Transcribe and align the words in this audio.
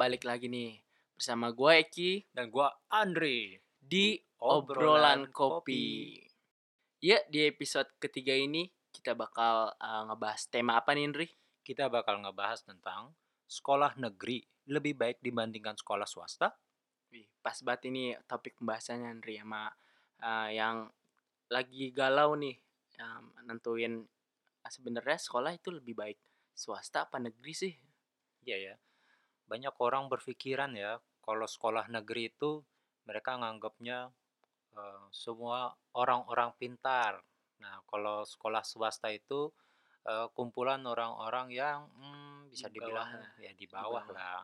Balik 0.00 0.24
lagi 0.24 0.48
nih 0.48 0.80
bersama 1.12 1.52
gue 1.52 1.84
Eki 1.84 2.32
dan 2.32 2.48
gua 2.48 2.72
Andre 2.88 3.60
di 3.76 4.16
obrolan 4.40 5.28
kopi. 5.28 6.16
Ya 7.04 7.20
di 7.28 7.44
episode 7.44 7.92
ketiga 8.00 8.32
ini 8.32 8.72
kita 8.96 9.12
bakal 9.12 9.76
uh, 9.76 10.02
ngebahas 10.08 10.48
tema 10.48 10.80
apa 10.80 10.96
nih 10.96 11.04
Indri? 11.04 11.28
Kita 11.60 11.92
bakal 11.92 12.24
ngebahas 12.24 12.64
tentang 12.64 13.12
sekolah 13.44 14.00
negeri 14.00 14.40
lebih 14.72 14.96
baik 14.96 15.20
dibandingkan 15.20 15.76
sekolah 15.76 16.08
swasta. 16.08 16.56
Wih, 17.12 17.28
pas 17.44 17.60
banget 17.60 17.92
ini 17.92 18.16
topik 18.24 18.56
pembahasannya 18.56 19.20
Indri 19.20 19.36
sama 19.36 19.68
uh, 20.24 20.48
yang 20.48 20.88
lagi 21.52 21.92
galau 21.92 22.40
nih, 22.40 22.56
yang 22.96 23.28
nentuin 23.44 24.00
uh, 24.64 24.70
sebenarnya 24.72 25.20
sekolah 25.20 25.52
itu 25.52 25.68
lebih 25.68 25.92
baik 25.92 26.16
swasta 26.56 27.04
apa 27.04 27.20
negeri 27.20 27.52
sih? 27.52 27.76
Iya 28.48 28.56
ya. 28.64 28.76
Banyak 29.50 29.74
orang 29.82 30.06
berpikiran 30.06 30.70
ya 30.78 31.02
kalau 31.26 31.46
sekolah 31.46 31.90
negeri 31.90 32.30
itu 32.30 32.62
mereka 33.02 33.34
nganggapnya 33.34 34.14
uh, 34.78 35.04
semua 35.10 35.74
orang-orang 35.98 36.54
pintar. 36.54 37.18
Nah, 37.58 37.82
kalau 37.90 38.22
sekolah 38.22 38.62
swasta 38.62 39.10
itu 39.10 39.50
uh, 40.06 40.30
kumpulan 40.32 40.80
orang-orang 40.86 41.50
yang 41.50 41.90
hmm, 41.98 42.48
bisa 42.54 42.70
Di 42.70 42.78
dibilang 42.78 43.10
bawah 43.10 43.42
ya 43.42 43.52
di 43.52 43.66
bawah 43.66 44.04
bawah. 44.06 44.14
lah. 44.14 44.42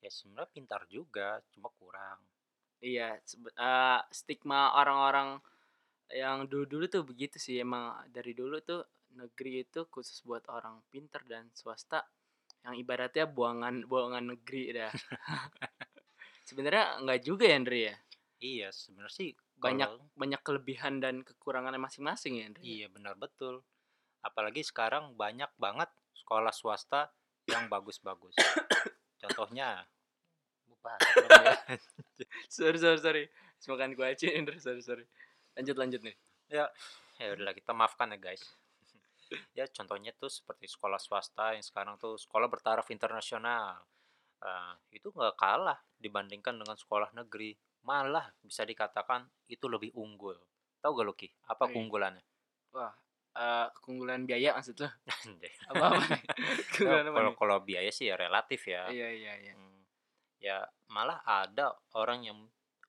Ya 0.00 0.10
sebenarnya 0.10 0.50
pintar 0.50 0.82
juga, 0.88 1.44
cuma 1.52 1.68
kurang. 1.76 2.18
Iya, 2.80 3.20
uh, 3.60 4.00
stigma 4.08 4.72
orang-orang 4.74 5.36
yang 6.10 6.48
dulu-dulu 6.48 6.88
tuh 6.90 7.04
begitu 7.06 7.36
sih 7.38 7.60
emang 7.60 7.94
dari 8.10 8.32
dulu 8.34 8.58
tuh 8.64 8.82
negeri 9.14 9.62
itu 9.62 9.86
khusus 9.86 10.24
buat 10.26 10.42
orang 10.50 10.82
pinter 10.90 11.22
dan 11.28 11.52
swasta 11.54 12.02
yang 12.64 12.74
ibaratnya 12.76 13.24
buangan 13.24 13.88
buangan 13.88 14.24
negeri 14.36 14.76
dah. 14.76 14.92
Sebenarnya 16.48 17.00
nggak 17.04 17.20
juga 17.24 17.44
ya 17.46 17.56
Andre 17.56 17.78
ya. 17.78 17.96
Iya, 18.40 18.68
sebenarnya 18.72 19.12
sih 19.12 19.30
Banyak 19.60 19.88
kalau 19.92 20.08
banyak 20.16 20.40
kelebihan 20.40 21.04
dan 21.04 21.20
kekurangannya 21.20 21.76
masing-masing 21.76 22.40
ya 22.40 22.44
Andre. 22.48 22.62
Iya 22.64 22.86
benar 22.88 23.14
betul. 23.20 23.60
Apalagi 24.24 24.64
sekarang 24.64 25.12
banyak 25.16 25.52
banget 25.60 25.92
sekolah 26.16 26.52
swasta 26.52 27.12
yang 27.44 27.68
bagus-bagus. 27.68 28.34
Contohnya. 29.22 29.84
Sorry 32.48 32.80
sorry 32.80 33.00
sorry. 33.04 33.24
Semakan 33.60 33.92
gua 33.92 34.16
aja 34.16 34.32
Andre 34.32 34.56
sorry 34.56 34.80
sorry. 34.80 35.04
Lanjut 35.52 35.76
lanjut 35.76 36.00
nih. 36.00 36.16
ya, 36.50 36.66
ya 37.20 37.36
udahlah 37.36 37.52
kita 37.52 37.76
maafkan 37.76 38.16
ya 38.16 38.18
guys. 38.18 38.42
Ya 39.54 39.66
contohnya 39.70 40.10
tuh 40.16 40.30
seperti 40.30 40.66
sekolah 40.66 40.98
swasta 40.98 41.54
yang 41.54 41.64
sekarang 41.64 41.96
tuh 41.96 42.18
sekolah 42.18 42.50
bertaraf 42.50 42.86
internasional. 42.90 43.78
Eh, 44.40 44.74
itu 44.96 45.12
nggak 45.12 45.36
kalah 45.36 45.78
dibandingkan 46.00 46.56
dengan 46.56 46.76
sekolah 46.76 47.12
negeri. 47.14 47.54
Malah 47.84 48.28
bisa 48.44 48.64
dikatakan 48.66 49.24
itu 49.48 49.64
lebih 49.68 49.92
unggul. 49.96 50.36
Tahu 50.80 50.92
gak 50.96 51.06
Luki? 51.08 51.28
Apa 51.48 51.68
Wih. 51.68 51.76
keunggulannya? 51.76 52.24
Wah, 52.72 52.92
eh, 53.36 53.66
keunggulan 53.84 54.24
biaya 54.24 54.56
maksud 54.56 54.80
lo? 54.80 54.88
Apa 55.70 55.84
apa? 55.92 56.02
Keunggulan 56.72 57.06
apa 57.08 57.16
kalau 57.20 57.32
kalau 57.36 57.56
biaya 57.60 57.92
sih 57.92 58.08
ya 58.08 58.16
relatif 58.16 58.64
ya. 58.68 58.88
Iya 58.88 59.08
iya 59.12 59.32
iya. 59.44 59.54
Hmm, 59.54 59.80
ya 60.40 60.58
malah 60.88 61.20
ada 61.24 61.76
orang 61.94 62.24
yang 62.24 62.38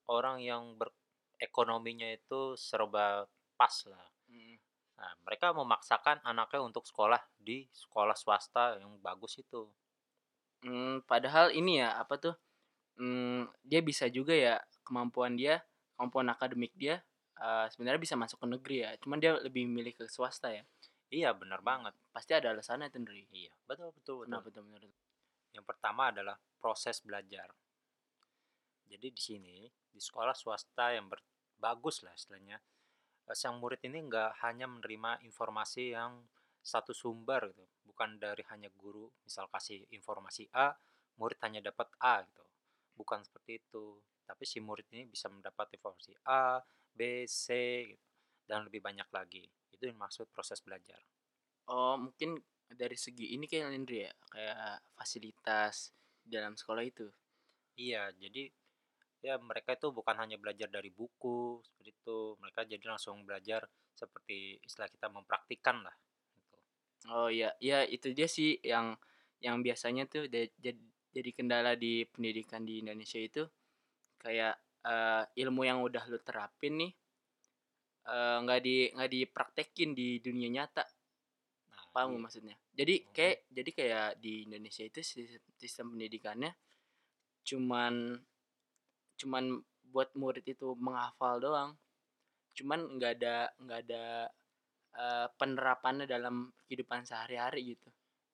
orang 0.08 0.39
yang 0.39 0.80
berekonominya 0.80 2.08
itu 2.11 2.55
serba 2.55 3.27
pas 3.60 3.76
lah. 3.92 4.08
Nah, 5.02 5.12
mereka 5.26 5.50
memaksakan 5.50 6.22
anaknya 6.22 6.62
untuk 6.62 6.86
sekolah 6.86 7.17
di 7.42 7.66
sekolah 7.73 8.14
swasta 8.14 8.78
yang 8.78 9.02
bagus 9.02 9.42
itu. 9.42 9.66
Hmm, 10.62 11.02
padahal 11.10 11.50
ini 11.58 11.82
ya 11.82 11.98
apa 11.98 12.22
tuh? 12.22 12.36
Hmm, 13.02 13.50
dia 13.66 13.82
bisa 13.82 14.06
juga 14.14 14.38
ya 14.38 14.61
kemampuan 14.86 15.34
dia, 15.34 15.66
kemampuan 15.98 16.30
akademik 16.30 16.70
dia 16.78 17.02
eh, 17.42 17.66
sebenarnya 17.73 17.98
bisa 17.98 18.14
masuk 18.14 18.38
ke 18.38 18.48
negeri 18.48 18.78
ya. 18.86 18.92
Cuman 19.02 19.17
dia 19.17 19.42
lebih 19.42 19.66
milih 19.66 19.98
ke 19.98 20.06
swasta 20.06 20.54
ya. 20.54 20.61
Iya, 21.10 21.34
benar 21.34 21.66
banget. 21.66 21.98
Pasti 22.14 22.32
ada 22.38 22.54
alasannya 22.54 22.94
Ndri. 22.94 23.26
Iya, 23.34 23.52
betul 23.66 23.90
betul 23.98 24.16
betul. 24.22 24.30
Kenapa 24.30 24.48
tuh 24.54 24.64
menurut? 24.64 24.94
Yang 25.52 25.66
pertama 25.67 26.14
adalah 26.14 26.38
proses 26.61 27.02
belajar. 27.02 27.50
Jadi 28.86 29.08
di 29.11 29.22
sini 29.22 29.56
di 29.92 30.00
sekolah 30.00 30.36
swasta 30.38 30.94
yang 30.94 31.10
ber- 31.10 31.26
bagus 31.60 32.06
lah 32.06 32.14
istilahnya, 32.16 32.61
sang 33.37 33.58
murid 33.61 33.81
ini 33.87 34.02
nggak 34.08 34.43
hanya 34.45 34.65
menerima 34.69 35.23
informasi 35.25 35.95
yang 35.95 36.21
satu 36.61 36.93
sumber 36.93 37.49
gitu, 37.52 37.65
bukan 37.89 38.21
dari 38.21 38.45
hanya 38.53 38.69
guru 38.77 39.09
misal 39.25 39.49
kasih 39.49 39.81
informasi 39.89 40.45
A, 40.53 40.73
murid 41.17 41.42
hanya 41.42 41.59
dapat 41.59 41.89
A 41.97 42.21
gitu, 42.21 42.45
bukan 42.93 43.25
seperti 43.25 43.58
itu. 43.61 43.97
Tapi 44.25 44.43
si 44.47 44.61
murid 44.64 44.87
ini 44.93 45.09
bisa 45.09 45.27
mendapat 45.27 45.73
informasi 45.75 46.14
A, 46.30 46.61
B, 46.93 47.25
C 47.27 47.47
gitu, 47.89 48.08
dan 48.45 48.64
lebih 48.64 48.80
banyak 48.80 49.09
lagi. 49.11 49.43
Itu 49.73 49.89
yang 49.89 49.98
maksud 49.98 50.30
proses 50.30 50.61
belajar. 50.61 51.02
Oh, 51.67 51.98
mungkin 51.98 52.37
dari 52.71 52.95
segi 52.95 53.36
ini 53.36 53.49
kayak 53.49 53.73
Ndri 53.83 53.99
ya, 54.08 54.13
kayak 54.31 54.80
fasilitas 54.95 55.92
di 56.23 56.37
dalam 56.37 56.55
sekolah 56.55 56.83
itu. 56.86 57.09
Iya, 57.75 58.13
jadi 58.15 58.48
ya 59.21 59.37
mereka 59.37 59.77
itu 59.77 59.89
bukan 59.93 60.17
hanya 60.17 60.37
belajar 60.42 60.69
dari 60.69 60.89
buku 60.89 61.61
seperti 61.65 61.93
itu, 61.93 62.20
mereka 62.61 62.77
jadi 62.77 62.86
langsung 62.94 63.26
belajar 63.26 63.66
seperti 63.98 64.61
istilah 64.61 64.86
kita 64.94 65.10
mempraktikkan 65.10 65.82
lah. 65.82 65.95
Gitu. 66.38 66.58
Oh 67.10 67.30
iya, 67.33 67.49
iya 67.58 67.82
itu 67.89 68.14
dia 68.14 68.30
sih 68.30 68.61
yang 68.61 68.94
yang 69.42 69.66
biasanya 69.66 70.05
tuh 70.05 70.30
da- 70.30 70.54
jad- 70.61 70.89
jadi 71.10 71.30
kendala 71.33 71.73
di 71.73 72.05
pendidikan 72.05 72.61
di 72.61 72.86
Indonesia 72.86 73.17
itu 73.17 73.42
kayak 74.22 74.54
eh, 74.86 75.23
ilmu 75.42 75.61
yang 75.66 75.82
udah 75.82 76.05
lu 76.05 76.22
terapin 76.22 76.77
nih 76.77 76.92
eh, 78.05 78.38
nggak 78.45 78.60
di 78.61 78.76
nggak 78.93 79.11
dipraktekin 79.16 79.89
di 79.98 80.22
dunia 80.22 80.49
nyata 80.61 80.86
Nah, 81.72 81.86
paham 81.93 82.14
iya. 82.14 82.22
maksudnya 82.22 82.55
jadi 82.78 82.95
Mhm. 83.02 83.10
kayak 83.17 83.38
jadi 83.49 83.72
kayak 83.73 84.08
di 84.22 84.33
Indonesia 84.45 84.83
itu 84.86 84.99
sistem, 85.02 85.42
sistem 85.58 85.86
pendidikannya 85.98 86.52
cuman 87.42 87.93
cuman 89.17 89.43
buat 89.92 90.10
murid 90.16 90.45
itu 90.48 90.73
menghafal 90.80 91.38
doang 91.43 91.72
cuman 92.58 93.00
nggak 93.00 93.12
ada 93.20 93.36
nggak 93.60 93.80
ada 93.88 94.04
eh, 94.95 95.28
penerapannya 95.39 96.06
dalam 96.06 96.52
kehidupan 96.67 97.08
sehari-hari 97.08 97.76
gitu 97.76 97.89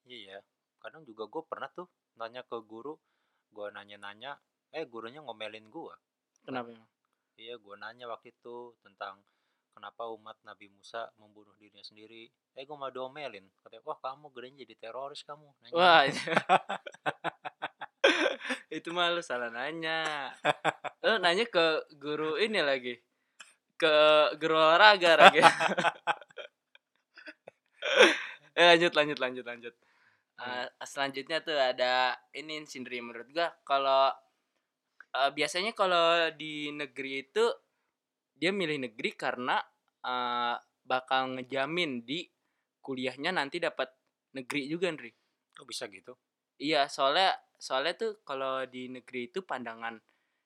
Iya, 0.07 0.39
kadang 0.79 1.03
juga 1.03 1.27
gue 1.27 1.43
pernah 1.43 1.67
tuh 1.75 1.87
nanya 2.15 2.39
ke 2.47 2.55
guru, 2.63 2.95
gue 3.51 3.67
nanya-nanya, 3.75 4.39
eh 4.71 4.87
gurunya 4.87 5.19
ngomelin 5.19 5.67
gue. 5.67 5.95
kenapa 6.47 6.71
emang? 6.71 6.87
Iya, 7.35 7.59
gue 7.59 7.75
nanya 7.75 8.07
waktu 8.07 8.31
itu 8.31 8.71
tentang 8.79 9.19
kenapa 9.75 10.07
umat 10.15 10.39
Nabi 10.47 10.71
Musa 10.71 11.11
membunuh 11.19 11.51
dirinya 11.59 11.83
sendiri. 11.83 12.31
Eh, 12.55 12.63
gue 12.63 12.77
malah 12.79 12.95
diomelin. 12.95 13.45
Katanya, 13.61 13.83
wah 13.83 13.99
kamu 13.99 14.31
gedenya 14.31 14.63
jadi 14.63 14.75
teroris 14.79 15.21
kamu. 15.27 15.47
Nanya 15.61 15.75
Wah, 15.75 16.01
gitu. 16.07 16.17
itu 18.79 18.89
mah 18.95 19.11
lu 19.11 19.21
salah 19.21 19.51
nanya. 19.51 20.31
Lu 21.05 21.19
nanya 21.19 21.45
ke 21.45 21.83
guru 21.99 22.39
ini 22.39 22.63
lagi. 22.63 22.95
Ke 23.77 23.93
guru 24.41 24.57
olahraga 24.57 25.11
lagi. 25.15 25.39
eh, 28.57 28.65
lanjut 28.73 28.93
lanjut 28.97 29.17
lanjut 29.21 29.45
lanjut. 29.45 29.73
Eh, 30.37 30.65
selanjutnya 30.85 31.41
tuh 31.41 31.57
ada 31.57 32.13
ini 32.33 32.61
sindri 32.69 33.01
menurut 33.01 33.29
gua 33.33 33.49
kalau 33.65 34.13
eh, 35.13 35.31
biasanya 35.33 35.73
kalau 35.73 36.29
di 36.33 36.69
negeri 36.73 37.25
itu 37.25 37.45
dia 38.37 38.53
milih 38.53 38.77
negeri 38.89 39.13
karena 39.17 39.57
eh, 40.05 40.55
bakal 40.85 41.37
ngejamin 41.37 42.05
di 42.05 42.25
kuliahnya 42.81 43.35
nanti 43.35 43.59
dapat 43.59 43.91
negeri 44.37 44.61
juga 44.71 44.87
Ndri. 44.93 45.11
Kok 45.57 45.67
bisa 45.67 45.89
gitu? 45.89 46.13
Iya, 46.61 46.85
soalnya 46.87 47.33
soalnya 47.57 47.93
tuh 47.97 48.11
kalau 48.21 48.63
di 48.69 48.87
negeri 48.87 49.33
itu 49.33 49.41
pandangan 49.41 49.97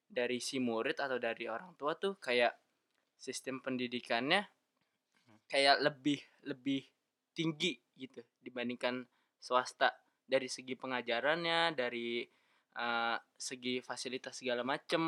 dari 0.07 0.39
si 0.43 0.59
murid 0.59 0.99
atau 0.99 1.19
dari 1.19 1.47
orang 1.47 1.75
tua 1.79 1.95
tuh 1.95 2.19
kayak 2.19 2.51
sistem 3.25 3.55
pendidikannya 3.65 4.41
kayak 5.51 5.77
lebih 5.83 6.19
lebih 6.47 6.81
tinggi 7.35 7.77
gitu 7.95 8.21
dibandingkan 8.41 9.05
swasta 9.41 9.89
dari 10.25 10.47
segi 10.47 10.73
pengajarannya, 10.79 11.75
dari 11.75 12.23
eh, 12.77 13.17
segi 13.35 13.83
fasilitas 13.83 14.39
segala 14.39 14.63
macem. 14.63 15.03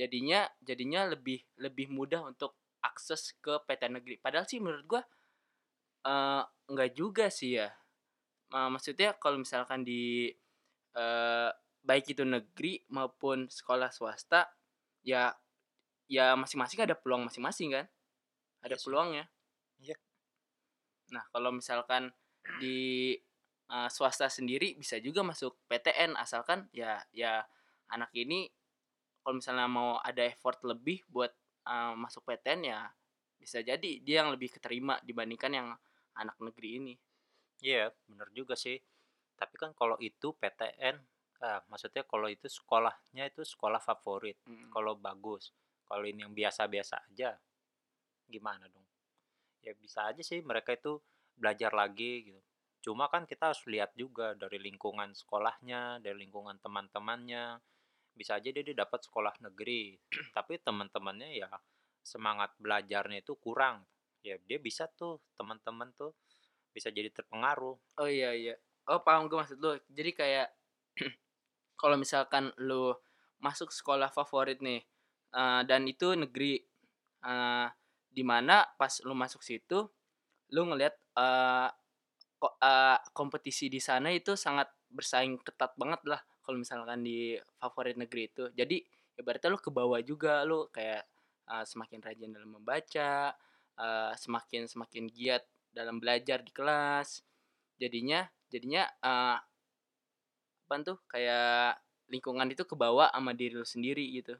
Jadinya 0.00 0.40
jadinya 0.68 1.00
lebih 1.12 1.40
lebih 1.64 1.86
mudah 1.96 2.22
untuk 2.30 2.52
akses 2.88 3.22
ke 3.44 3.52
PTN 3.66 3.92
negeri. 4.00 4.14
Padahal 4.24 4.46
sih 4.48 4.62
menurut 4.62 4.84
gua 4.88 5.02
eh 6.06 6.42
enggak 6.70 6.90
juga 7.00 7.26
sih 7.38 7.58
ya. 7.60 7.68
Ma- 8.52 8.70
maksudnya 8.74 9.08
kalau 9.22 9.38
misalkan 9.44 9.82
di 9.90 10.30
eh, 10.96 11.50
baik 11.88 12.06
itu 12.14 12.24
negeri 12.26 12.74
maupun 12.96 13.48
sekolah 13.50 13.90
swasta 13.94 14.42
ya 15.04 15.32
ya 16.08 16.34
masing-masing 16.34 16.80
ada 16.82 16.96
peluang 16.96 17.28
masing-masing 17.28 17.76
kan 17.76 17.86
ada 18.64 18.74
Iya 18.74 18.76
sih. 18.80 18.84
peluangnya 18.88 19.24
Iya. 19.78 19.96
nah 21.08 21.24
kalau 21.30 21.52
misalkan 21.54 22.10
di 22.60 23.12
uh, 23.68 23.88
swasta 23.92 24.28
sendiri 24.28 24.74
bisa 24.74 24.96
juga 24.98 25.20
masuk 25.22 25.56
PTN 25.68 26.16
asalkan 26.16 26.68
ya 26.72 27.00
ya 27.12 27.44
anak 27.88 28.08
ini 28.16 28.48
kalau 29.20 29.36
misalnya 29.40 29.68
mau 29.68 30.00
ada 30.00 30.24
effort 30.24 30.60
lebih 30.64 31.04
buat 31.08 31.32
uh, 31.68 31.92
masuk 31.96 32.24
PTN 32.24 32.60
ya 32.64 32.80
bisa 33.38 33.60
jadi 33.62 34.02
dia 34.02 34.24
yang 34.24 34.32
lebih 34.34 34.50
keterima 34.50 34.98
dibandingkan 35.06 35.52
yang 35.54 35.68
anak 36.18 36.34
negeri 36.42 36.82
ini. 36.82 36.94
Iya, 37.62 37.94
bener 38.10 38.26
juga 38.34 38.58
sih. 38.58 38.74
Tapi 39.38 39.54
kan 39.54 39.70
kalau 39.78 39.94
itu 40.02 40.34
PTN, 40.34 40.98
ah, 41.38 41.62
maksudnya 41.70 42.02
kalau 42.02 42.26
itu 42.26 42.50
sekolahnya 42.50 43.30
itu 43.30 43.46
sekolah 43.46 43.78
favorit, 43.78 44.34
Mm. 44.42 44.74
kalau 44.74 44.98
bagus. 44.98 45.54
Kalau 45.88 46.04
ini 46.04 46.20
yang 46.20 46.36
biasa-biasa 46.36 47.00
aja, 47.08 47.32
gimana 48.28 48.68
dong? 48.68 48.84
Ya 49.64 49.72
bisa 49.72 50.04
aja 50.04 50.20
sih 50.20 50.44
mereka 50.44 50.76
itu 50.76 51.00
belajar 51.32 51.72
lagi 51.72 52.28
gitu. 52.28 52.40
Cuma 52.84 53.08
kan 53.08 53.24
kita 53.24 53.50
harus 53.50 53.64
lihat 53.66 53.96
juga 53.96 54.36
dari 54.36 54.60
lingkungan 54.60 55.16
sekolahnya, 55.16 55.98
dari 56.04 56.28
lingkungan 56.28 56.60
teman-temannya. 56.60 57.58
Bisa 58.12 58.36
aja 58.36 58.50
dia, 58.50 58.62
dapat 58.76 59.00
sekolah 59.06 59.34
negeri, 59.42 59.96
tapi 60.36 60.60
teman-temannya 60.60 61.40
ya 61.40 61.48
semangat 62.04 62.52
belajarnya 62.60 63.24
itu 63.24 63.34
kurang. 63.40 63.82
Ya 64.20 64.36
dia 64.44 64.58
bisa 64.60 64.86
tuh 64.92 65.24
teman-teman 65.40 65.90
tuh 65.96 66.12
bisa 66.70 66.92
jadi 66.92 67.08
terpengaruh. 67.10 67.76
Oh 67.98 68.08
iya 68.08 68.36
iya. 68.36 68.54
Oh 68.88 69.00
paham 69.02 69.26
gue 69.26 69.38
maksud 69.40 69.58
lu. 69.58 69.78
Jadi 69.88 70.10
kayak 70.14 70.48
kalau 71.80 71.96
misalkan 71.96 72.50
lu 72.60 72.94
masuk 73.38 73.70
sekolah 73.70 74.10
favorit 74.10 74.58
nih 74.58 74.82
uh, 75.34 75.62
dan 75.64 75.84
itu 75.88 76.14
negeri 76.14 76.62
uh, 77.24 77.68
di 78.08 78.22
mana 78.24 78.64
pas 78.76 79.00
lu 79.04 79.14
masuk 79.14 79.44
situ 79.44 79.88
lu 80.48 80.62
ngelihat 80.64 80.96
uh, 81.16 81.68
ko, 82.40 82.54
uh, 82.60 82.98
kompetisi 83.12 83.68
di 83.68 83.82
sana 83.82 84.08
itu 84.14 84.38
sangat 84.38 84.70
bersaing 84.88 85.36
ketat 85.44 85.76
banget 85.76 86.00
lah 86.08 86.20
kalau 86.40 86.56
misalkan 86.56 87.04
di 87.04 87.36
favorit 87.60 88.00
negeri 88.00 88.32
itu. 88.32 88.48
Jadi 88.56 88.80
ibaratnya 89.20 89.52
lu 89.52 89.60
ke 89.60 89.68
bawah 89.68 90.00
juga 90.00 90.40
lu 90.48 90.64
kayak 90.72 91.04
uh, 91.44 91.64
semakin 91.68 92.00
rajin 92.00 92.32
dalam 92.32 92.56
membaca, 92.56 93.36
uh, 93.76 94.12
semakin 94.16 94.64
semakin 94.64 95.04
giat 95.12 95.44
dalam 95.72 96.00
belajar 96.00 96.42
di 96.42 96.50
kelas 96.50 97.22
jadinya 97.78 98.26
jadinya 98.50 98.82
uh, 99.04 99.38
apa 100.68 100.74
tuh 100.84 100.98
kayak 101.08 101.80
lingkungan 102.10 102.50
itu 102.50 102.66
kebawa 102.66 103.08
sama 103.14 103.32
diri 103.32 103.56
lu 103.56 103.64
sendiri 103.64 104.04
gitu 104.12 104.36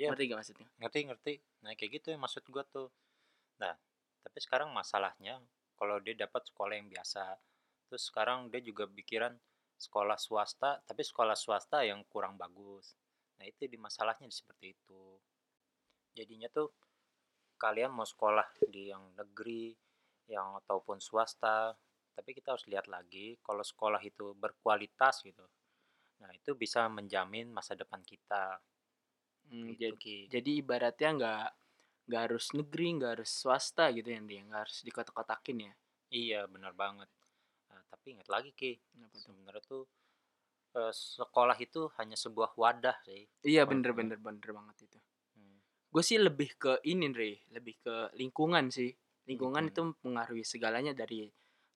Iya. 0.00 0.08
ngerti 0.16 0.24
gak 0.32 0.38
maksudnya? 0.40 0.68
Ngerti 0.80 0.98
ngerti. 1.12 1.32
Nah 1.60 1.70
kayak 1.76 1.90
gitu 2.00 2.06
ya 2.16 2.18
maksud 2.18 2.42
gua 2.48 2.64
tuh. 2.64 2.88
Nah 3.60 3.76
tapi 4.24 4.38
sekarang 4.40 4.72
masalahnya 4.72 5.36
kalau 5.76 6.00
dia 6.00 6.16
dapat 6.16 6.48
sekolah 6.48 6.76
yang 6.76 6.88
biasa 6.88 7.36
terus 7.88 8.08
sekarang 8.08 8.48
dia 8.48 8.62
juga 8.64 8.86
pikiran 8.86 9.34
sekolah 9.80 10.16
swasta 10.16 10.80
tapi 10.88 11.04
sekolah 11.04 11.36
swasta 11.36 11.84
yang 11.84 12.00
kurang 12.08 12.40
bagus. 12.40 12.96
Nah 13.36 13.44
itu 13.44 13.68
di 13.68 13.76
masalahnya 13.76 14.28
seperti 14.32 14.72
itu. 14.72 15.20
Jadinya 16.16 16.48
tuh 16.48 16.72
kalian 17.60 17.92
mau 17.92 18.08
sekolah 18.08 18.48
di 18.72 18.88
yang 18.88 19.04
negeri 19.20 19.76
yang 20.32 20.56
ataupun 20.64 20.96
swasta 20.96 21.76
tapi 22.16 22.32
kita 22.32 22.56
harus 22.56 22.64
lihat 22.72 22.88
lagi 22.88 23.36
kalau 23.44 23.60
sekolah 23.60 24.00
itu 24.00 24.32
berkualitas 24.32 25.20
gitu. 25.28 25.44
Nah 26.24 26.30
itu 26.32 26.56
bisa 26.56 26.88
menjamin 26.88 27.52
masa 27.52 27.76
depan 27.76 28.00
kita 28.04 28.60
Hmm, 29.50 29.68
gitu 29.68 29.82
jadi, 29.82 29.98
Ki. 30.02 30.16
jadi 30.32 30.50
ibaratnya 30.62 31.08
nggak 31.18 31.44
nggak 32.10 32.22
harus 32.26 32.46
negeri 32.58 32.86
nggak 32.98 33.12
harus 33.18 33.30
swasta 33.40 33.84
gitu 33.96 34.08
ya 34.14 34.20
dia 34.30 34.40
nggak 34.48 34.60
harus 34.66 34.78
dikotak-kotakin 34.86 35.58
ya 35.68 35.72
Iya, 36.10 36.40
benar 36.50 36.72
banget. 36.74 37.06
Nah, 37.70 37.80
tapi 37.90 38.06
ingat 38.18 38.26
lagi 38.34 38.50
Ki, 38.50 38.72
sebenarnya 39.14 39.62
tuh 39.62 39.82
eh, 40.74 40.94
sekolah 40.94 41.56
itu 41.66 41.90
hanya 41.98 42.16
sebuah 42.18 42.50
wadah 42.58 42.96
sih. 43.06 43.22
iya 43.50 43.62
Kalau 43.62 43.70
bener 43.70 43.92
gua- 43.94 43.98
bener 43.98 44.18
bener 44.26 44.50
banget 44.58 44.76
itu 44.86 44.98
Hmm, 45.36 45.56
gue 45.92 46.02
sih 46.08 46.18
lebih 46.18 46.50
ke 46.62 46.72
ini 46.92 47.06
Re 47.14 47.32
lebih 47.56 47.74
ke 47.84 47.94
lingkungan 48.20 48.66
sih 48.76 48.90
lingkungan 49.30 49.64
itu 49.70 49.80
Lingkungan. 49.80 49.94
mempengaruhi 49.94 50.44
segalanya 50.52 50.92
dari 51.00 51.20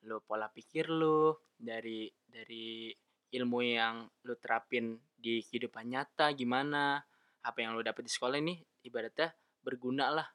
lo 0.08 0.16
pola 0.28 0.48
pikir 0.50 0.86
lo 1.00 1.46
dari 1.70 2.10
dari 2.34 2.90
ilmu 3.38 3.58
yang 3.62 3.96
lo 4.26 4.34
terapin 4.42 4.86
di 5.24 5.40
kehidupan 5.46 5.86
nyata 5.92 6.26
gimana 6.40 6.98
apa 7.44 7.58
yang 7.60 7.76
lo 7.76 7.84
dapet 7.84 8.08
di 8.08 8.12
sekolah 8.12 8.40
ini 8.40 8.56
ibaratnya 8.88 9.32
berguna 9.60 10.08
lah 10.08 10.28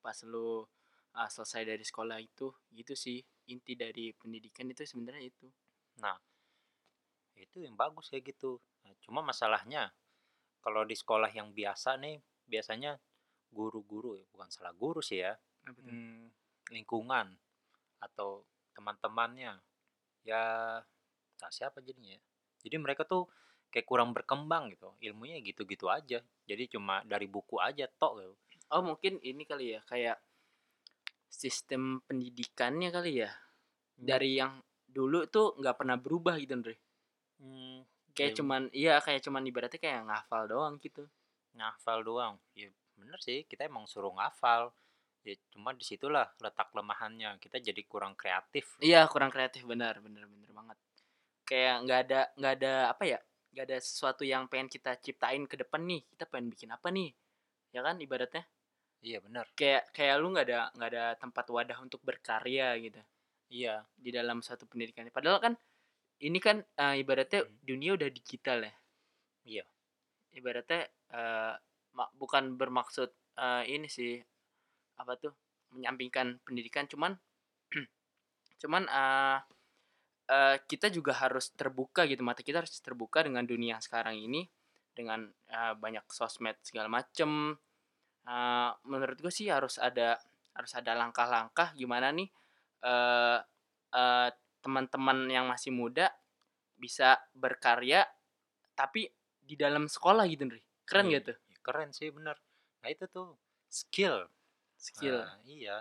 pas 0.00 0.16
lo 0.28 0.68
uh, 1.16 1.28
selesai 1.28 1.64
dari 1.64 1.84
sekolah 1.84 2.20
itu 2.20 2.52
gitu 2.72 2.92
sih 2.92 3.20
inti 3.48 3.74
dari 3.76 4.12
pendidikan 4.14 4.68
itu 4.68 4.84
sebenarnya 4.84 5.28
itu 5.28 5.48
Nah, 6.00 6.16
itu 7.36 7.60
yang 7.60 7.76
bagus 7.76 8.08
kayak 8.08 8.32
gitu. 8.32 8.58
Nah, 8.84 8.96
cuma 9.04 9.20
masalahnya 9.20 9.92
kalau 10.64 10.84
di 10.88 10.96
sekolah 10.96 11.28
yang 11.32 11.52
biasa 11.52 12.00
nih, 12.00 12.20
biasanya 12.48 12.96
guru-guru 13.52 14.16
ya, 14.16 14.24
bukan 14.32 14.48
salah 14.52 14.72
guru 14.76 15.04
sih 15.04 15.20
ya, 15.20 15.36
hmm, 15.66 16.30
lingkungan 16.72 17.36
atau 18.00 18.44
teman-temannya, 18.76 19.60
ya 20.24 20.42
tak 21.36 21.52
siapa 21.52 21.84
jadinya. 21.84 22.16
ya. 22.16 22.20
Jadi 22.68 22.76
mereka 22.80 23.02
tuh 23.08 23.28
kayak 23.70 23.86
kurang 23.86 24.10
berkembang 24.10 24.70
gitu, 24.74 24.92
ilmunya 25.00 25.38
gitu-gitu 25.40 25.86
aja. 25.86 26.18
Jadi 26.44 26.62
cuma 26.74 27.00
dari 27.06 27.30
buku 27.30 27.56
aja 27.62 27.86
tok 27.86 28.12
gitu. 28.20 28.34
oh 28.74 28.82
mungkin 28.82 29.18
ini 29.22 29.42
kali 29.46 29.78
ya 29.78 29.80
kayak 29.86 30.18
sistem 31.30 32.02
pendidikannya 32.04 32.90
kali 32.90 33.22
ya 33.22 33.30
dari 33.94 34.36
yang 34.36 34.58
dulu 34.90 35.26
tuh 35.30 35.54
nggak 35.58 35.76
pernah 35.78 35.96
berubah 35.96 36.34
gitu 36.42 36.54
Andre 36.58 36.74
Hmm, 37.40 37.88
kayak 38.12 38.36
ya 38.36 38.36
cuman 38.36 38.62
iya 38.76 38.94
kayak 39.00 39.24
cuman 39.24 39.40
ibaratnya 39.48 39.80
kayak 39.80 40.04
ngafal 40.04 40.44
doang 40.44 40.76
gitu 40.76 41.08
ngafal 41.56 42.04
doang. 42.04 42.36
Ya 42.52 42.68
bener 43.00 43.16
sih, 43.24 43.48
kita 43.48 43.64
emang 43.64 43.88
suruh 43.88 44.12
ngafal. 44.12 44.76
Ya 45.24 45.32
cuma 45.48 45.72
di 45.72 45.80
situlah 45.80 46.28
letak 46.36 46.68
kelemahannya. 46.68 47.40
Kita 47.40 47.56
jadi 47.56 47.80
kurang 47.88 48.12
kreatif. 48.20 48.76
iya 48.84 49.08
kurang 49.08 49.32
kreatif 49.32 49.64
benar 49.64 50.04
benar 50.04 50.28
benar 50.28 50.50
banget 50.52 50.78
kayak 51.48 51.76
nggak 51.82 51.98
ada 52.06 52.20
nggak 52.38 52.52
ada 52.62 52.72
apa 52.94 53.04
ya 53.08 53.18
nggak 53.50 53.64
ada 53.66 53.78
sesuatu 53.82 54.22
yang 54.22 54.46
pengen 54.46 54.70
kita 54.70 54.94
ciptain 55.02 55.42
ke 55.50 55.58
depan 55.58 55.82
nih 55.82 56.02
kita 56.14 56.24
pengen 56.30 56.48
bikin 56.54 56.70
apa 56.70 56.88
nih 56.94 57.10
ya 57.74 57.80
kan 57.82 57.98
ibaratnya 57.98 58.44
Iya 59.00 59.18
bener. 59.24 59.48
kayak 59.56 59.96
kayak 59.96 60.14
lu 60.20 60.28
nggak 60.36 60.46
ada 60.52 60.60
nggak 60.76 60.90
ada 60.92 61.04
tempat 61.16 61.46
wadah 61.48 61.78
untuk 61.80 62.00
berkarya 62.04 62.76
gitu 62.84 63.00
Iya. 63.50 63.82
di 63.96 64.10
dalam 64.14 64.44
suatu 64.44 64.68
pendidikan 64.70 65.08
padahal 65.10 65.40
kan 65.42 65.54
ini 66.20 66.38
kan 66.38 66.62
eh, 66.62 67.00
ibaratnya 67.02 67.42
Hmm. 67.48 67.58
dunia 67.64 67.96
udah 67.96 68.08
digital 68.12 68.58
ya 68.68 68.74
Iya. 69.48 69.64
ibaratnya 70.36 70.86
ma- 71.96 72.12
bukan 72.14 72.54
bermaksud 72.60 73.10
eh, 73.40 73.62
ini 73.66 73.88
sih 73.88 74.20
apa 75.00 75.16
tuh 75.16 75.32
menyampingkan 75.74 76.38
pendidikan 76.44 76.84
cuman 76.86 77.16
cuman 78.62 78.84
eh, 78.86 79.38
eh, 80.30 80.56
kita 80.70 80.86
juga 80.94 81.12
harus 81.22 81.50
terbuka 81.58 82.06
gitu 82.10 82.22
mata 82.22 82.40
kita 82.46 82.62
harus 82.62 82.74
terbuka 82.80 83.26
dengan 83.26 83.44
dunia 83.44 83.76
sekarang 83.82 84.16
ini 84.18 84.46
dengan 84.94 85.26
eh, 85.50 85.74
banyak 85.76 86.06
sosmed 86.10 86.56
segala 86.62 86.88
macem 86.90 87.56
Eh, 88.20 88.70
menurut 88.84 89.16
gue 89.16 89.32
sih 89.32 89.48
harus 89.48 89.80
ada 89.80 90.20
harus 90.52 90.72
ada 90.76 90.92
langkah-langkah 90.92 91.72
gimana 91.72 92.12
nih 92.12 92.28
eh 92.84 93.38
eh, 93.96 94.28
teman-teman 94.60 95.18
yang 95.32 95.48
masih 95.48 95.72
muda 95.72 96.12
bisa 96.76 97.16
berkarya 97.32 98.04
tapi 98.76 99.08
di 99.40 99.56
dalam 99.56 99.88
sekolah 99.88 100.24
gitu 100.28 100.46
Nri. 100.46 100.60
keren 100.84 101.08
Iya, 101.08 101.18
gitu 101.20 101.32
Keren 101.60 101.90
sih 101.92 102.08
bener. 102.12 102.36
Nah 102.80 102.88
itu 102.88 103.04
tuh 103.08 103.36
skill. 103.68 104.28
skill 104.80 105.20
Nah, 105.20 105.40
iya. 105.44 105.76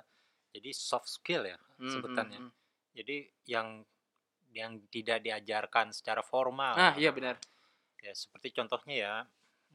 Jadi 0.51 0.69
soft 0.75 1.07
skill 1.07 1.43
ya 1.47 1.57
Hmm, 1.79 1.87
sebutannya. 1.91 2.39
hmm, 2.39 2.49
hmm. 2.51 2.57
Jadi 2.99 3.17
yang 3.47 3.67
yang 4.53 4.81
tidak 4.89 5.21
diajarkan 5.21 5.93
secara 5.93 6.21
formal. 6.25 6.75
ah 6.75 6.93
iya 6.97 7.13
benar 7.13 7.37
Ya 7.99 8.15
seperti 8.15 8.55
contohnya 8.55 8.95
ya. 8.95 9.15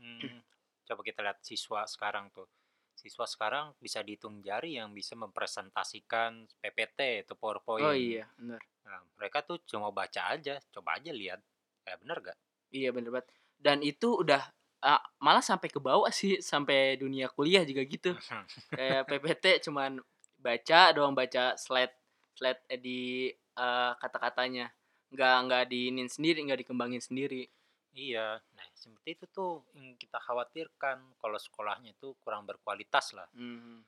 hmm, 0.00 0.20
coba 0.88 1.00
kita 1.04 1.20
lihat 1.20 1.38
siswa 1.44 1.84
sekarang 1.84 2.32
tuh. 2.32 2.48
Siswa 2.94 3.28
sekarang 3.28 3.76
bisa 3.78 4.00
dihitung 4.00 4.40
jari 4.40 4.80
yang 4.80 4.94
bisa 4.96 5.12
mempresentasikan 5.14 6.48
PPT 6.62 7.26
atau 7.28 7.36
PowerPoint. 7.36 7.84
oh 7.84 7.92
iya 7.94 8.24
benar 8.40 8.60
Nah, 8.84 9.00
mereka 9.16 9.40
tuh 9.40 9.60
cuma 9.64 9.88
baca 9.88 10.28
aja, 10.36 10.60
coba 10.72 11.00
aja 11.00 11.08
lihat. 11.08 11.40
Kayak 11.84 11.98
bener 12.04 12.18
gak? 12.20 12.38
iya 12.74 12.90
benar 12.90 13.10
banget 13.14 13.28
dan 13.54 13.78
itu 13.80 14.18
udah 14.18 14.42
ah, 14.82 14.98
malah 15.22 15.40
sampai 15.40 15.70
ke 15.70 15.78
bawah 15.78 16.10
sih 16.10 16.42
sampai 16.42 16.98
dunia 16.98 17.30
kuliah 17.30 17.62
juga 17.62 17.86
gitu 17.86 18.10
kayak 18.74 19.06
PPT 19.06 19.62
cuman 19.70 20.02
baca 20.42 20.80
doang 20.90 21.14
baca 21.14 21.54
slide 21.54 21.94
slide 22.34 22.60
eh, 22.68 22.80
di 22.82 23.30
eh, 23.58 23.92
kata-katanya. 23.98 24.70
Nggak 25.14 25.36
nggak 25.46 25.64
diinin 25.70 26.08
sendiri 26.10 26.42
nggak 26.42 26.66
dikembangin 26.66 27.02
sendiri. 27.02 27.46
Iya, 27.94 28.42
nah 28.42 28.66
seperti 28.74 29.08
itu 29.14 29.24
tuh 29.30 29.52
yang 29.78 29.94
kita 29.94 30.18
khawatirkan. 30.18 30.98
Kalau 31.14 31.38
sekolahnya 31.38 31.94
itu 31.94 32.18
kurang 32.22 32.42
berkualitas 32.46 33.14
lah. 33.14 33.26
Hmm. 33.34 33.86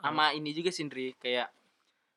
sama 0.00 0.32
ini 0.32 0.56
juga 0.56 0.72
sih 0.72 0.88
Ndri. 0.88 1.16
Kayak 1.20 1.52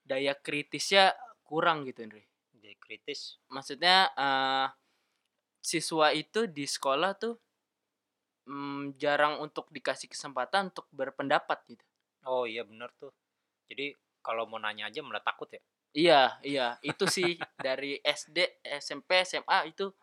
daya 0.07 0.35
kritisnya 0.35 1.15
kurang 1.43 1.87
gitu 1.87 2.03
Ndri. 2.07 2.23
Ide 2.59 2.75
kritis. 2.79 3.39
Maksudnya 3.51 4.11
eh, 4.15 4.67
siswa 5.63 6.11
itu 6.11 6.47
di 6.47 6.67
sekolah 6.67 7.11
tuh 7.15 7.35
mm, 8.47 8.99
jarang 8.99 9.39
untuk 9.39 9.71
dikasih 9.71 10.11
kesempatan 10.11 10.71
untuk 10.75 10.87
berpendapat 10.91 11.59
gitu. 11.71 11.83
Oh 12.27 12.43
iya 12.43 12.67
bener 12.67 12.91
tuh. 12.99 13.11
Jadi 13.71 13.95
kalau 14.23 14.47
mau 14.47 14.59
nanya 14.59 14.87
aja 14.87 14.99
malah 15.03 15.23
takut 15.23 15.47
ya 15.51 15.59
iya 15.93 16.37
iya 16.41 16.67
itu 16.81 17.05
sih 17.05 17.37
dari 17.57 18.01
SD 18.01 18.37
SMP 18.81 19.09
SMA 19.25 19.69
itu 19.71 19.93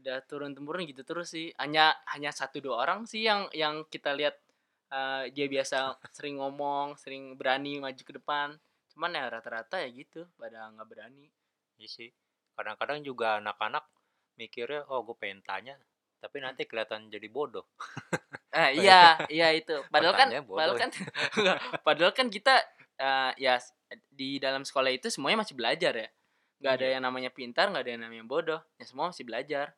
udah 0.00 0.16
turun 0.24 0.52
temurun 0.56 0.84
gitu 0.88 1.02
terus 1.04 1.28
sih 1.34 1.52
hanya 1.60 1.92
hanya 2.16 2.32
satu 2.32 2.56
dua 2.64 2.80
orang 2.84 3.04
sih 3.04 3.22
yang 3.28 3.48
yang 3.52 3.84
kita 3.92 4.16
lihat 4.16 4.36
eh, 4.92 5.28
dia 5.36 5.46
biasa 5.50 6.00
sering 6.16 6.40
ngomong 6.40 6.96
sering 6.96 7.36
berani 7.36 7.78
maju 7.84 8.00
ke 8.02 8.12
depan 8.16 8.56
cuman 8.96 9.10
ya 9.16 9.24
rata-rata 9.28 9.76
ya 9.84 9.88
gitu 9.92 10.24
pada 10.40 10.72
nggak 10.72 10.88
berani 10.88 11.26
Iya 11.80 11.88
sih. 11.88 12.10
Kadang-kadang 12.60 13.00
juga 13.00 13.40
anak-anak 13.40 13.88
mikirnya, 14.36 14.84
oh 14.92 15.00
gue 15.00 15.16
pengen 15.16 15.40
tanya, 15.40 15.80
tapi 16.20 16.36
Hmm. 16.40 16.52
nanti 16.52 16.68
kelihatan 16.68 17.08
jadi 17.08 17.28
bodoh. 17.32 17.64
Ah 18.52 18.68
iya, 18.74 19.16
iya 19.32 19.48
itu. 19.56 19.78
Padahal 19.88 20.12
kan 20.12 20.28
Pertanyaan 20.28 20.44
padahal 20.44 20.74
bodoh. 20.74 20.82
kan 20.82 20.90
padahal 21.86 22.12
kan 22.12 22.26
kita 22.28 22.54
eh, 23.00 23.32
ya 23.38 23.54
di 24.10 24.38
dalam 24.38 24.62
sekolah 24.62 24.90
itu 24.90 25.10
semuanya 25.10 25.42
masih 25.42 25.54
belajar 25.58 25.92
ya. 25.96 26.08
Nggak 26.60 26.72
ada 26.76 26.86
Iya. 26.86 26.92
yang 26.98 27.04
namanya 27.08 27.30
pintar, 27.32 27.66
nggak 27.72 27.82
ada 27.88 27.92
yang 27.96 28.02
namanya 28.06 28.24
bodoh. 28.28 28.60
Ya 28.76 28.84
semua 28.86 29.10
masih 29.10 29.24
belajar. 29.24 29.72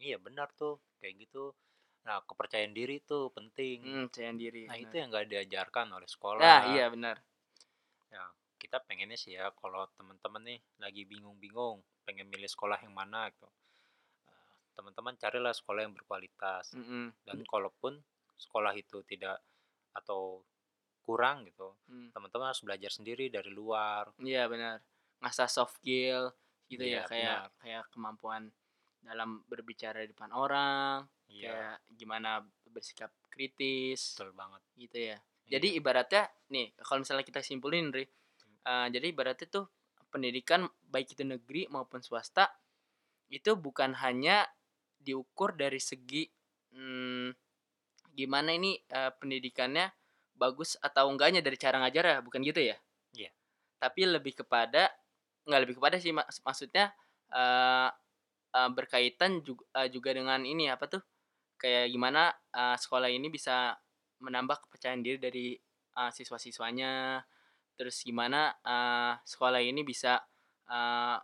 Iya 0.00 0.16
benar 0.16 0.48
tuh, 0.56 0.80
kayak 1.02 1.28
gitu. 1.28 1.52
Nah 2.06 2.24
kepercayaan 2.24 2.72
diri 2.72 3.02
tuh 3.04 3.28
penting. 3.34 3.84
Hmm, 3.84 4.06
percaya 4.08 4.32
diri. 4.32 4.64
Nah 4.64 4.78
itu 4.78 4.88
benar. 4.88 5.00
yang 5.02 5.08
gak 5.12 5.26
diajarkan 5.28 5.86
oleh 5.92 6.08
sekolah. 6.08 6.40
Nah, 6.40 6.62
iya 6.72 6.86
benar. 6.88 7.16
Ya, 8.08 8.24
kita 8.56 8.80
pengennya 8.86 9.18
sih 9.20 9.36
ya 9.36 9.52
kalau 9.60 9.84
teman-teman 9.98 10.42
nih 10.46 10.58
lagi 10.80 11.02
bingung-bingung 11.04 11.84
pengen 12.08 12.32
milih 12.32 12.48
sekolah 12.48 12.80
yang 12.80 12.96
mana 12.96 13.28
gitu. 13.28 13.44
Eh, 14.24 14.72
Teman-teman 14.72 15.14
carilah 15.20 15.52
sekolah 15.52 15.84
yang 15.84 15.92
berkualitas. 15.92 16.72
Mm-mm. 16.72 17.12
Dan 17.28 17.44
kalaupun 17.44 18.00
sekolah 18.40 18.72
itu 18.72 19.04
tidak 19.04 19.36
atau 19.92 20.40
kurang 21.02 21.48
gitu, 21.48 21.72
Hmm, 21.88 22.10
teman-teman 22.14 22.52
harus 22.52 22.62
belajar 22.62 22.90
sendiri 22.92 23.28
dari 23.32 23.50
luar. 23.50 24.12
Iya 24.20 24.46
benar. 24.46 24.78
Ngasah 25.20 25.48
soft 25.50 25.80
skill 25.80 26.32
gitu 26.70 26.86
Iya, 26.86 27.02
ya 27.02 27.10
kayak 27.10 27.38
benar. 27.40 27.58
kayak 27.60 27.84
kemampuan 27.90 28.42
dalam 29.00 29.42
berbicara 29.48 30.04
di 30.04 30.12
depan 30.12 30.30
orang, 30.30 31.08
Iya, 31.26 31.50
kayak 31.50 31.76
gimana 31.98 32.30
bersikap 32.70 33.10
kritis. 33.32 34.14
betul 34.14 34.30
banget. 34.36 34.62
gitu 34.78 34.98
ya. 35.12 35.16
Jadi 35.50 35.68
Iya. 35.74 35.78
ibaratnya 35.82 36.22
nih 36.52 36.66
kalau 36.78 37.02
misalnya 37.02 37.26
kita 37.26 37.42
simpulin 37.42 37.90
Ri, 37.90 38.06
eh, 38.06 38.86
jadi 38.94 39.06
ibaratnya 39.10 39.46
tuh 39.50 39.66
pendidikan 40.10 40.66
baik 40.90 41.14
itu 41.14 41.22
negeri 41.26 41.66
maupun 41.70 42.02
swasta 42.02 42.50
itu 43.30 43.54
bukan 43.54 43.94
hanya 43.98 44.46
diukur 44.98 45.54
dari 45.54 45.78
segi 45.78 46.26
hmm, 46.74 47.30
gimana 48.14 48.50
ini 48.54 48.74
eh, 48.90 49.12
pendidikannya 49.16 49.86
bagus 50.40 50.80
atau 50.80 51.12
enggaknya 51.12 51.44
dari 51.44 51.56
cara 51.60 51.76
ngajar 51.84 52.04
ya 52.08 52.16
bukan 52.24 52.40
gitu 52.40 52.60
ya? 52.64 52.76
Iya. 53.12 53.30
Tapi 53.76 54.00
lebih 54.08 54.32
kepada 54.40 54.88
nggak 55.44 55.60
lebih 55.66 55.76
kepada 55.80 55.96
sih 56.00 56.12
mak- 56.16 56.28
maksudnya 56.44 56.92
eh, 57.32 57.88
eh, 58.56 58.70
berkaitan 58.72 59.40
juga, 59.44 59.64
juga 59.92 60.10
dengan 60.16 60.40
ini 60.44 60.68
apa 60.72 60.84
tuh 60.88 61.02
kayak 61.60 61.92
gimana 61.92 62.32
eh, 62.54 62.76
sekolah 62.80 63.10
ini 63.12 63.28
bisa 63.32 63.76
menambah 64.24 64.64
kepercayaan 64.68 65.02
diri 65.04 65.18
dari 65.20 65.46
eh, 65.98 66.10
siswa-siswanya 66.16 67.20
terus 67.76 68.00
gimana 68.04 68.56
eh, 68.64 69.12
sekolah 69.24 69.60
ini 69.60 69.82
bisa 69.84 70.20
eh, 70.68 71.16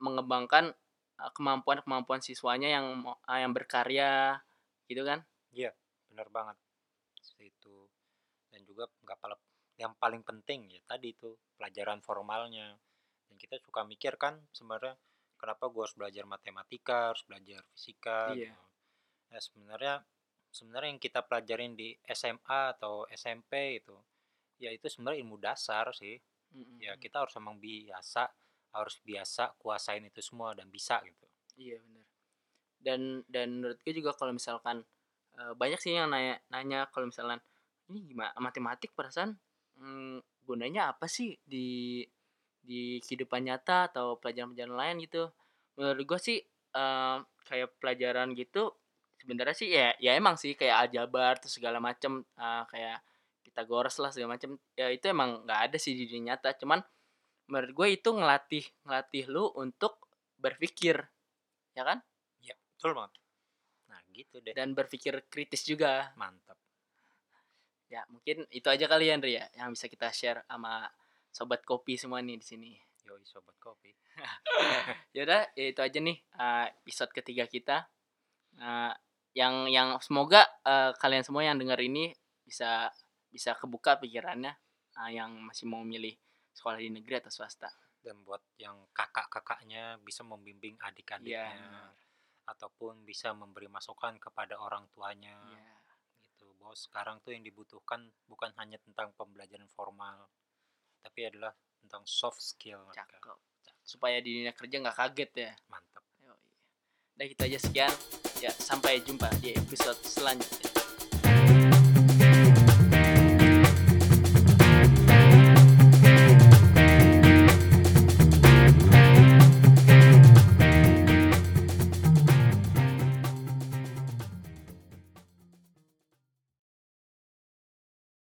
mengembangkan 0.00 0.72
eh, 1.20 1.30
kemampuan-kemampuan 1.36 2.20
siswanya 2.24 2.68
yang 2.72 2.86
eh, 3.28 3.38
yang 3.42 3.52
berkarya 3.56 4.40
gitu 4.88 5.02
kan 5.04 5.24
benar 6.12 6.28
banget 6.32 6.56
itu 7.42 7.81
dan 8.52 8.60
juga 8.68 8.84
nggak 9.02 9.18
pala 9.18 9.34
yang 9.80 9.96
paling 9.96 10.20
penting 10.22 10.68
ya 10.68 10.80
tadi 10.84 11.16
itu 11.16 11.32
pelajaran 11.56 12.04
formalnya 12.04 12.76
dan 13.26 13.34
kita 13.40 13.56
suka 13.64 13.82
mikir 13.88 14.20
kan 14.20 14.36
sebenarnya 14.52 14.94
kenapa 15.40 15.66
gue 15.72 15.82
harus 15.82 15.96
belajar 15.96 16.24
matematika 16.28 17.10
harus 17.10 17.24
belajar 17.24 17.64
fisika 17.72 18.30
Iya. 18.36 18.52
gitu. 18.52 18.62
ya 19.32 19.38
sebenarnya 19.40 19.94
sebenarnya 20.52 20.88
yang 20.92 21.00
kita 21.00 21.20
pelajarin 21.24 21.72
di 21.72 21.96
SMA 22.04 22.76
atau 22.76 23.08
SMP 23.08 23.80
itu 23.80 23.96
ya 24.60 24.68
itu 24.70 24.84
sebenarnya 24.86 25.24
ilmu 25.24 25.40
dasar 25.40 25.88
sih 25.96 26.20
Mm-mm. 26.52 26.78
ya 26.84 26.92
kita 27.00 27.24
harus 27.24 27.32
emang 27.40 27.56
biasa 27.56 28.28
harus 28.76 29.00
biasa 29.00 29.56
kuasain 29.56 30.04
itu 30.04 30.20
semua 30.20 30.52
dan 30.52 30.68
bisa 30.68 31.00
gitu 31.02 31.26
Iya 31.56 31.80
benar. 31.84 32.04
Dan 32.82 33.00
dan 33.28 33.48
menurut 33.60 33.78
gue 33.84 33.92
juga 33.92 34.12
kalau 34.16 34.32
misalkan 34.32 34.84
eh, 35.40 35.52
banyak 35.56 35.80
sih 35.80 35.96
yang 35.96 36.08
nanya 36.12 36.40
nanya 36.48 36.88
kalau 36.92 37.08
misalkan 37.08 37.40
ini 37.92 38.00
gimana 38.08 38.32
matematik 38.40 38.96
perasaan 38.96 39.36
hmm, 39.76 40.24
gunanya 40.48 40.90
apa 40.96 41.06
sih 41.06 41.36
di 41.44 42.00
di 42.62 43.02
kehidupan 43.02 43.42
nyata 43.46 43.92
atau 43.92 44.16
pelajaran-pelajaran 44.22 44.76
lain 44.78 44.96
gitu. 45.04 45.28
Menurut 45.76 46.04
gue 46.08 46.20
sih 46.22 46.38
eh, 46.72 47.16
kayak 47.48 47.68
pelajaran 47.82 48.32
gitu 48.38 48.72
sebenarnya 49.20 49.54
sih 49.54 49.68
ya 49.70 49.94
ya 50.02 50.18
emang 50.18 50.34
sih 50.40 50.58
kayak 50.58 50.88
aljabar 50.88 51.38
terus 51.38 51.54
segala 51.58 51.78
macem 51.78 52.24
eh, 52.38 52.64
kayak 52.72 52.98
Pitagoras 53.42 54.00
lah 54.00 54.08
segala 54.14 54.38
macem 54.38 54.56
ya 54.78 54.88
itu 54.88 55.12
emang 55.12 55.44
nggak 55.44 55.60
ada 55.70 55.76
sih 55.76 55.92
di 55.92 56.08
dunia 56.08 56.34
nyata. 56.34 56.56
Cuman 56.56 56.80
menurut 57.50 57.72
gue 57.76 57.88
itu 58.00 58.08
ngelatih 58.14 58.64
ngelatih 58.88 59.24
lu 59.28 59.44
untuk 59.60 59.98
berpikir 60.40 60.96
ya 61.76 61.84
kan? 61.84 62.00
Betul 62.82 62.98
banget. 62.98 63.14
Nah 63.94 64.00
gitu 64.10 64.36
deh. 64.42 64.50
Dan 64.58 64.74
berpikir 64.74 65.14
kritis 65.30 65.62
juga. 65.62 66.10
Mantap 66.18 66.58
ya 67.92 68.08
mungkin 68.08 68.48
itu 68.48 68.64
aja 68.72 68.88
kali 68.88 69.12
ya 69.12 69.20
Andri 69.20 69.36
ya 69.36 69.44
yang 69.52 69.76
bisa 69.76 69.84
kita 69.84 70.08
share 70.08 70.40
sama 70.48 70.88
sobat 71.28 71.60
kopi 71.68 72.00
semua 72.00 72.24
nih 72.24 72.40
di 72.40 72.46
sini. 72.46 72.70
Yoi 73.04 73.20
sobat 73.28 73.52
kopi. 73.60 73.92
Yaudah 75.16 75.52
ya 75.52 75.64
itu 75.68 75.80
aja 75.84 75.98
nih 76.00 76.16
eh, 76.16 76.66
episode 76.80 77.12
ketiga 77.12 77.44
kita. 77.44 77.84
Eh, 78.56 78.94
yang 79.36 79.68
yang 79.68 80.00
semoga 80.00 80.48
eh, 80.64 80.96
kalian 80.96 81.24
semua 81.24 81.44
yang 81.44 81.60
dengar 81.60 81.76
ini 81.84 82.16
bisa 82.48 82.88
bisa 83.28 83.52
kebuka 83.60 84.00
pikirannya 84.00 84.56
eh, 84.96 85.10
yang 85.12 85.36
masih 85.44 85.68
mau 85.68 85.84
milih 85.84 86.16
sekolah 86.56 86.80
di 86.80 86.88
negeri 86.88 87.20
atau 87.20 87.28
swasta. 87.32 87.68
Dan 88.02 88.24
buat 88.24 88.40
yang 88.58 88.88
kakak-kakaknya 88.96 90.00
bisa 90.02 90.24
membimbing 90.26 90.74
Iya, 90.80 90.88
adik-adiknya 90.90 91.54
benar. 91.54 91.92
ataupun 92.50 93.04
bisa 93.06 93.30
memberi 93.36 93.68
masukan 93.70 94.16
kepada 94.18 94.58
orang 94.58 94.88
tuanya. 94.90 95.36
Iya. 95.52 95.81
Bahwa 96.62 96.78
sekarang 96.78 97.18
tuh 97.26 97.34
yang 97.34 97.42
dibutuhkan 97.42 98.06
bukan 98.30 98.54
hanya 98.56 98.78
tentang 98.78 99.10
pembelajaran 99.18 99.66
formal 99.74 100.30
tapi 101.02 101.26
adalah 101.26 101.50
tentang 101.82 102.06
soft 102.06 102.38
skill 102.38 102.86
cakep 102.94 103.34
supaya 103.82 104.22
di 104.22 104.38
dunia 104.38 104.54
kerja 104.54 104.78
nggak 104.78 104.96
kaget 104.96 105.30
ya 105.34 105.52
mantap 105.66 106.06
Yoi. 106.22 106.38
Udah 107.18 107.26
gitu 107.28 107.42
aja 107.44 107.58
sekian. 107.58 107.94
Ya, 108.40 108.50
sampai 108.50 108.98
jumpa 109.04 109.30
di 109.38 109.54
episode 109.54 109.98
selanjutnya. 110.02 110.71